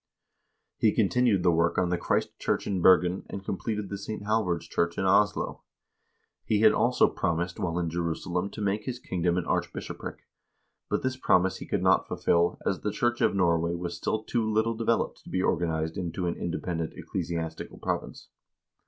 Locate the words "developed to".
14.73-15.29